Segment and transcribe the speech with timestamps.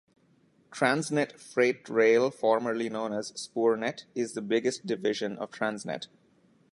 [0.71, 6.07] Transnet Freight Rail formerly known as Spoornet, is the biggest division of Transnet.